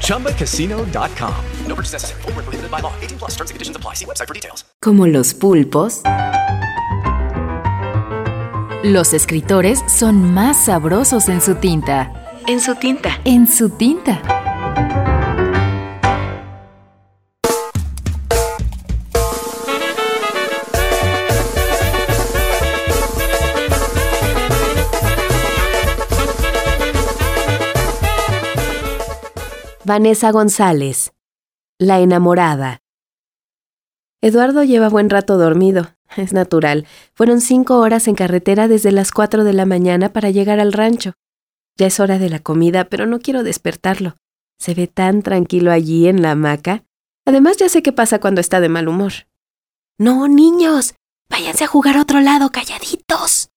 ChumbaCasino.com. 0.00 1.34
No 1.66 1.74
purchase 1.74 1.92
necessary. 1.92 2.22
Full 2.22 2.32
prohibited 2.32 2.70
by 2.70 2.80
law. 2.80 2.92
18 3.02 3.18
plus 3.18 3.32
terms 3.32 3.50
and 3.50 3.56
conditions 3.56 3.76
apply. 3.76 3.94
See 3.94 4.06
website 4.06 4.28
for 4.28 4.34
details. 4.34 4.64
Como 4.80 5.06
los 5.06 5.34
pulpos, 5.34 6.02
los 8.82 9.12
escritores 9.12 9.82
son 9.88 10.32
más 10.34 10.64
sabrosos 10.64 11.28
en 11.28 11.40
su 11.40 11.56
tinta. 11.56 12.12
En 12.46 12.60
su 12.60 12.74
tinta. 12.74 13.20
En 13.24 13.50
su 13.50 13.70
tinta. 13.70 14.43
Vanessa 29.86 30.32
González. 30.32 31.12
La 31.78 32.00
enamorada. 32.00 32.80
Eduardo 34.22 34.64
lleva 34.64 34.88
buen 34.88 35.10
rato 35.10 35.36
dormido. 35.36 35.88
Es 36.16 36.32
natural. 36.32 36.86
Fueron 37.14 37.42
cinco 37.42 37.80
horas 37.80 38.08
en 38.08 38.14
carretera 38.14 38.66
desde 38.66 38.92
las 38.92 39.10
cuatro 39.10 39.44
de 39.44 39.52
la 39.52 39.66
mañana 39.66 40.10
para 40.10 40.30
llegar 40.30 40.58
al 40.58 40.72
rancho. 40.72 41.12
Ya 41.76 41.88
es 41.88 42.00
hora 42.00 42.18
de 42.18 42.30
la 42.30 42.38
comida, 42.38 42.84
pero 42.84 43.04
no 43.04 43.18
quiero 43.18 43.42
despertarlo. 43.42 44.14
Se 44.58 44.72
ve 44.74 44.86
tan 44.86 45.22
tranquilo 45.22 45.70
allí 45.70 46.08
en 46.08 46.22
la 46.22 46.30
hamaca. 46.30 46.84
Además 47.26 47.58
ya 47.58 47.68
sé 47.68 47.82
qué 47.82 47.92
pasa 47.92 48.20
cuando 48.20 48.40
está 48.40 48.60
de 48.60 48.70
mal 48.70 48.88
humor. 48.88 49.12
No, 49.98 50.28
niños. 50.28 50.94
Váyanse 51.28 51.64
a 51.64 51.68
jugar 51.68 51.96
a 51.96 52.02
otro 52.02 52.20
lado, 52.20 52.50
calladitos. 52.50 53.50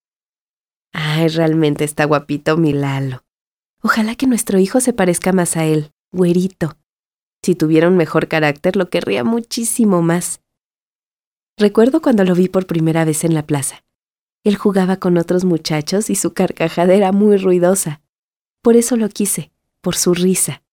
Ay, 0.91 1.30
realmente 1.30 1.86
está 1.86 2.03
guapito 2.03 2.58
mi 2.58 2.73
Lalo. 2.73 3.23
Ojalá 3.81 4.16
que 4.16 4.28
nuestro 4.28 4.59
hijo 4.59 4.81
se 4.81 4.91
parezca 4.91 5.31
más 5.31 5.56
a 5.56 5.64
él 5.66 5.94
güerito. 6.18 6.76
Si 7.42 7.56
tuviera 7.56 7.88
un 7.88 7.96
mejor 7.96 8.28
carácter, 8.28 8.76
lo 8.76 8.90
querría 8.90 9.23
muchísimo 9.23 10.02
más. 10.02 10.42
Recuerdo 11.56 12.02
cuando 12.02 12.26
lo 12.26 12.36
vi 12.36 12.50
por 12.50 12.68
primera 12.68 13.06
vez 13.06 13.24
en 13.24 13.34
la 13.34 13.46
plaza. 13.46 13.86
Él 14.44 14.56
jugaba 14.56 14.98
con 14.98 15.18
otros 15.18 15.46
muchachos 15.46 16.09
y 16.09 16.16
su 16.16 16.34
carcajada 16.34 16.94
era 16.94 17.12
muy 17.12 17.38
ruidosa. 17.38 18.02
Por 18.62 18.76
eso 18.76 18.98
lo 18.98 19.08
quise, 19.09 19.52
por 19.82 19.96
su 19.96 20.14
risa. 20.14 20.64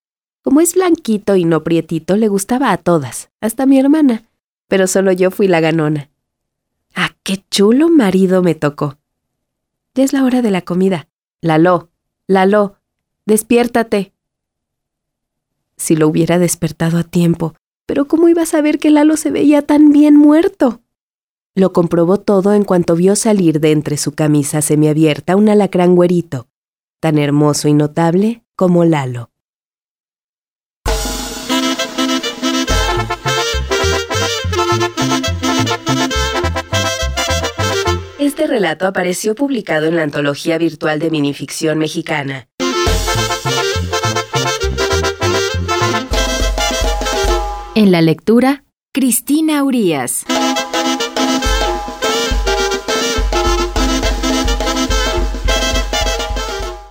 Como 0.43 0.61
es 0.61 0.75
blanquito 0.75 1.37
y 1.37 1.45
no 1.45 1.63
prietito, 1.63 2.17
le 2.17 2.29
gustaba 2.29 2.73
a 2.73 2.77
todas, 2.77 3.31
hasta 3.41 3.63
a 3.63 3.67
mi 3.67 3.79
hermana, 3.79 4.29
pero 4.69 4.87
solo 4.87 5.13
yo 5.13 5.31
fui 5.31 5.49
la 5.49 5.61
ganona. 5.61 6.11
¡Ah, 6.95 7.11
qué 7.23 7.45
chulo 7.51 7.89
marido 7.89 8.43
me 8.43 8.55
tocó! 8.55 8.99
Ya 9.95 10.05
es 10.05 10.13
la 10.13 10.25
hora 10.25 10.43
de 10.43 10.51
la 10.51 10.63
comida. 10.63 11.09
Lalo, 11.41 11.91
Lalo, 12.27 12.77
despiértate 13.27 14.14
si 15.77 15.97
lo 15.97 16.09
hubiera 16.09 16.39
despertado 16.39 16.99
a 16.99 17.05
tiempo, 17.05 17.55
pero 17.87 18.07
¿cómo 18.07 18.29
iba 18.29 18.43
a 18.43 18.47
saber 18.47 18.79
que 18.79 18.91
Lalo 18.91 19.17
se 19.17 19.31
veía 19.31 19.63
tan 19.63 19.91
bien 19.91 20.17
muerto? 20.17 20.81
Lo 21.55 21.73
comprobó 21.73 22.19
todo 22.19 22.53
en 22.53 22.65
cuanto 22.65 22.97
vio 22.97 23.15
salir 23.15 23.61
de 23.61 23.73
entre 23.73 23.97
su 23.97 24.13
camisa 24.13 24.61
semiabierta 24.61 25.37
un 25.37 25.49
alacrán 25.49 25.95
güerito, 25.95 26.49
tan 27.01 27.19
hermoso 27.19 27.69
y 27.69 27.75
notable 27.75 28.43
como 28.57 28.85
Lalo. 28.85 29.31
Este 38.19 38.47
relato 38.47 38.87
apareció 38.87 39.35
publicado 39.35 39.87
en 39.87 39.97
la 39.97 40.03
antología 40.03 40.59
virtual 40.59 40.99
de 40.99 41.11
minificción 41.11 41.79
mexicana, 41.79 42.49
En 47.77 47.91
la 47.91 48.01
lectura, 48.03 48.63
Cristina 48.93 49.65
Urías. 49.65 50.25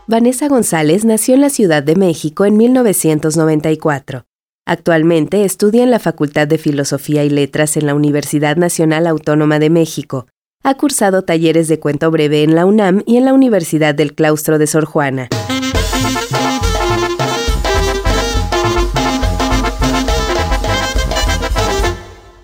Vanessa 0.08 0.50
González 0.50 1.06
nació 1.06 1.36
en 1.36 1.42
la 1.42 1.50
Ciudad 1.50 1.84
de 1.84 1.96
México 1.96 2.44
en 2.44 2.58
1994. 2.58 4.26
Actualmente 4.66 5.46
estudia 5.46 5.84
en 5.84 5.92
la 5.92 6.00
Facultad 6.00 6.50
de 6.50 6.58
Filosofía 6.58 7.24
y 7.24 7.30
Letras 7.30 7.78
en 7.78 7.86
la 7.86 7.96
Universidad 7.96 8.58
Nacional 8.58 9.08
Autónoma 9.08 9.60
de 9.60 9.70
México. 9.70 10.28
Ha 10.66 10.76
cursado 10.76 11.22
talleres 11.22 11.70
de 11.70 11.80
cuento 11.80 12.12
breve 12.12 12.44
en 12.44 12.56
la 12.56 12.66
UNAM 12.66 13.04
y 13.06 13.16
en 13.16 13.24
la 13.24 13.34
Universidad 13.34 13.96
del 13.96 14.14
Claustro 14.14 14.60
de 14.60 14.68
Sor 14.68 14.84
Juana. 14.84 15.30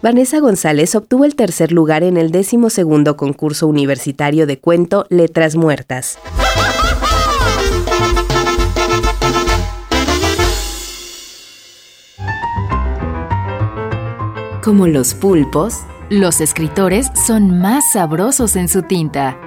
Vanessa 0.01 0.39
González 0.39 0.95
obtuvo 0.95 1.25
el 1.25 1.35
tercer 1.35 1.73
lugar 1.73 2.03
en 2.03 2.15
el 2.15 2.31
décimo 2.31 2.69
segundo 2.69 3.17
concurso 3.17 3.67
universitario 3.67 4.47
de 4.47 4.57
cuento 4.57 5.05
Letras 5.09 5.57
Muertas. 5.57 6.17
Como 14.63 14.87
los 14.87 15.15
pulpos, 15.15 15.79
los 16.09 16.39
escritores 16.39 17.07
son 17.27 17.59
más 17.59 17.83
sabrosos 17.91 18.55
en 18.55 18.69
su 18.69 18.83
tinta. 18.83 19.37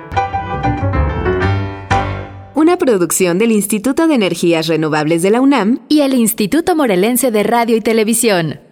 Una 2.54 2.76
producción 2.76 3.38
del 3.38 3.52
Instituto 3.52 4.06
de 4.06 4.16
Energías 4.16 4.66
Renovables 4.66 5.22
de 5.22 5.30
la 5.30 5.41
UNAM 5.41 5.80
y 5.88 6.00
el 6.00 6.12
Instituto 6.12 6.76
Morelense 6.76 7.30
de 7.30 7.42
Radio 7.42 7.76
y 7.76 7.80
Televisión. 7.80 8.72